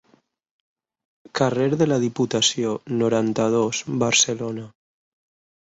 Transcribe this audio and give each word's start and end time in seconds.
Carrer 1.39 1.67
de 1.83 1.89
la 1.91 1.99
Diputació, 2.05 2.73
noranta-dos, 3.03 3.87
Barcelona. 4.07 4.71